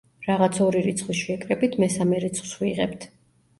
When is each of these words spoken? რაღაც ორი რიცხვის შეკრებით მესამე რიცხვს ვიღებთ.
რაღაც 0.27 0.55
ორი 0.67 0.81
რიცხვის 0.87 1.19
შეკრებით 1.27 1.79
მესამე 1.85 2.25
რიცხვს 2.25 2.57
ვიღებთ. 2.65 3.09